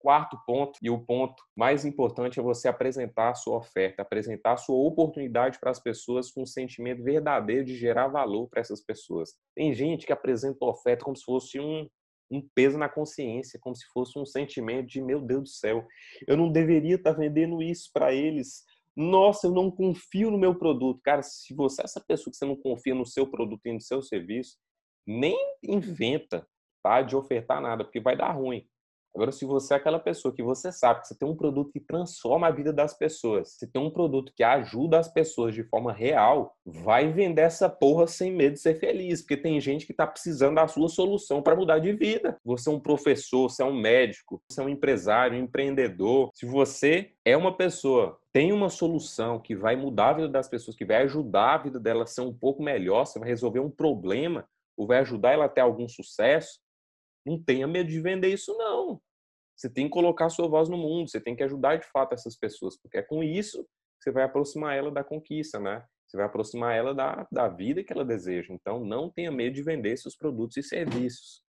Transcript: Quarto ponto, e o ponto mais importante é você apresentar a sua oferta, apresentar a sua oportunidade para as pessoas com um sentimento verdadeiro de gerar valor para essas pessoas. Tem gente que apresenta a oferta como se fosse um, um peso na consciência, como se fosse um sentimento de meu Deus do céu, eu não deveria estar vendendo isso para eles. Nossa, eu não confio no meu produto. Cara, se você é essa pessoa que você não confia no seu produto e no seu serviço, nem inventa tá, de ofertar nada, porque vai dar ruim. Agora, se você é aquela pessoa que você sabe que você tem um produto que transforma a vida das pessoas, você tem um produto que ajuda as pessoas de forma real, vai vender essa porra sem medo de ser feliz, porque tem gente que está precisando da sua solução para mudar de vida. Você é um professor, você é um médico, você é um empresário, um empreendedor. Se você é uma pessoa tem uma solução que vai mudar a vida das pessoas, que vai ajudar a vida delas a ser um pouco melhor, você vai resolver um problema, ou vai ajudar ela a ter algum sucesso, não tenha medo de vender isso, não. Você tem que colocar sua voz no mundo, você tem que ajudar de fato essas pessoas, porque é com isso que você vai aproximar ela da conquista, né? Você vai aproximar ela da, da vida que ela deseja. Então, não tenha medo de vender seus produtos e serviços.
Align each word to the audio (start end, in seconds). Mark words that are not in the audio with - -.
Quarto 0.00 0.38
ponto, 0.46 0.78
e 0.80 0.88
o 0.88 0.98
ponto 0.98 1.42
mais 1.56 1.84
importante 1.84 2.38
é 2.38 2.42
você 2.42 2.68
apresentar 2.68 3.30
a 3.30 3.34
sua 3.34 3.56
oferta, 3.56 4.02
apresentar 4.02 4.52
a 4.52 4.56
sua 4.56 4.76
oportunidade 4.76 5.58
para 5.58 5.72
as 5.72 5.80
pessoas 5.80 6.30
com 6.30 6.42
um 6.42 6.46
sentimento 6.46 7.02
verdadeiro 7.02 7.64
de 7.64 7.76
gerar 7.76 8.06
valor 8.06 8.48
para 8.48 8.60
essas 8.60 8.80
pessoas. 8.80 9.34
Tem 9.56 9.74
gente 9.74 10.06
que 10.06 10.12
apresenta 10.12 10.64
a 10.64 10.68
oferta 10.68 11.04
como 11.04 11.16
se 11.16 11.24
fosse 11.24 11.58
um, 11.58 11.88
um 12.30 12.46
peso 12.54 12.78
na 12.78 12.88
consciência, 12.88 13.58
como 13.60 13.74
se 13.74 13.86
fosse 13.92 14.16
um 14.18 14.24
sentimento 14.24 14.86
de 14.86 15.02
meu 15.02 15.20
Deus 15.20 15.42
do 15.42 15.48
céu, 15.48 15.84
eu 16.26 16.36
não 16.36 16.50
deveria 16.50 16.94
estar 16.94 17.12
vendendo 17.12 17.60
isso 17.60 17.90
para 17.92 18.12
eles. 18.12 18.64
Nossa, 18.94 19.46
eu 19.46 19.52
não 19.52 19.70
confio 19.70 20.30
no 20.30 20.38
meu 20.38 20.54
produto. 20.54 21.00
Cara, 21.02 21.22
se 21.22 21.54
você 21.54 21.82
é 21.82 21.84
essa 21.84 22.00
pessoa 22.06 22.30
que 22.30 22.36
você 22.36 22.44
não 22.44 22.56
confia 22.56 22.94
no 22.94 23.06
seu 23.06 23.26
produto 23.26 23.66
e 23.66 23.72
no 23.72 23.80
seu 23.80 24.02
serviço, 24.02 24.58
nem 25.06 25.36
inventa 25.62 26.46
tá, 26.82 27.02
de 27.02 27.16
ofertar 27.16 27.60
nada, 27.60 27.84
porque 27.84 28.00
vai 28.00 28.16
dar 28.16 28.32
ruim. 28.32 28.66
Agora, 29.14 29.32
se 29.32 29.44
você 29.44 29.74
é 29.74 29.76
aquela 29.76 29.98
pessoa 29.98 30.34
que 30.34 30.42
você 30.42 30.70
sabe 30.70 31.00
que 31.00 31.08
você 31.08 31.18
tem 31.18 31.28
um 31.28 31.36
produto 31.36 31.72
que 31.72 31.80
transforma 31.80 32.46
a 32.46 32.50
vida 32.50 32.72
das 32.72 32.96
pessoas, 32.96 33.52
você 33.52 33.66
tem 33.66 33.82
um 33.82 33.90
produto 33.90 34.32
que 34.34 34.44
ajuda 34.44 34.98
as 34.98 35.08
pessoas 35.08 35.54
de 35.54 35.64
forma 35.64 35.92
real, 35.92 36.54
vai 36.64 37.10
vender 37.10 37.42
essa 37.42 37.68
porra 37.68 38.06
sem 38.06 38.32
medo 38.32 38.54
de 38.54 38.60
ser 38.60 38.78
feliz, 38.78 39.20
porque 39.20 39.36
tem 39.36 39.60
gente 39.60 39.86
que 39.86 39.92
está 39.92 40.06
precisando 40.06 40.56
da 40.56 40.68
sua 40.68 40.88
solução 40.88 41.42
para 41.42 41.56
mudar 41.56 41.78
de 41.78 41.92
vida. 41.92 42.38
Você 42.44 42.68
é 42.68 42.72
um 42.72 42.80
professor, 42.80 43.50
você 43.50 43.62
é 43.62 43.66
um 43.66 43.74
médico, 43.74 44.40
você 44.48 44.60
é 44.60 44.64
um 44.64 44.68
empresário, 44.68 45.38
um 45.38 45.42
empreendedor. 45.42 46.30
Se 46.34 46.46
você 46.46 47.10
é 47.24 47.36
uma 47.36 47.56
pessoa 47.56 48.18
tem 48.30 48.52
uma 48.52 48.68
solução 48.68 49.40
que 49.40 49.56
vai 49.56 49.74
mudar 49.74 50.10
a 50.10 50.12
vida 50.12 50.28
das 50.28 50.48
pessoas, 50.48 50.76
que 50.76 50.84
vai 50.84 50.98
ajudar 50.98 51.54
a 51.54 51.58
vida 51.58 51.80
delas 51.80 52.10
a 52.10 52.14
ser 52.14 52.20
um 52.20 52.32
pouco 52.32 52.62
melhor, 52.62 53.04
você 53.04 53.18
vai 53.18 53.28
resolver 53.28 53.58
um 53.58 53.70
problema, 53.70 54.46
ou 54.76 54.86
vai 54.86 54.98
ajudar 54.98 55.32
ela 55.32 55.46
a 55.46 55.48
ter 55.48 55.60
algum 55.60 55.88
sucesso, 55.88 56.60
não 57.24 57.42
tenha 57.42 57.66
medo 57.66 57.88
de 57.88 58.00
vender 58.00 58.28
isso, 58.28 58.56
não. 58.56 59.00
Você 59.56 59.68
tem 59.68 59.86
que 59.86 59.90
colocar 59.90 60.28
sua 60.28 60.48
voz 60.48 60.68
no 60.68 60.76
mundo, 60.76 61.10
você 61.10 61.20
tem 61.20 61.34
que 61.34 61.42
ajudar 61.42 61.76
de 61.76 61.86
fato 61.86 62.14
essas 62.14 62.36
pessoas, 62.36 62.80
porque 62.80 62.98
é 62.98 63.02
com 63.02 63.22
isso 63.22 63.64
que 63.64 64.04
você 64.04 64.12
vai 64.12 64.22
aproximar 64.22 64.76
ela 64.76 64.90
da 64.90 65.02
conquista, 65.02 65.58
né? 65.58 65.84
Você 66.06 66.16
vai 66.16 66.26
aproximar 66.26 66.74
ela 66.74 66.94
da, 66.94 67.26
da 67.30 67.48
vida 67.48 67.84
que 67.84 67.92
ela 67.92 68.04
deseja. 68.04 68.54
Então, 68.54 68.84
não 68.84 69.10
tenha 69.10 69.30
medo 69.30 69.54
de 69.54 69.62
vender 69.62 69.96
seus 69.98 70.16
produtos 70.16 70.56
e 70.56 70.62
serviços. 70.62 71.36